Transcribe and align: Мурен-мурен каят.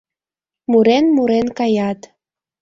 Мурен-мурен 0.71 1.47
каят. 1.57 1.99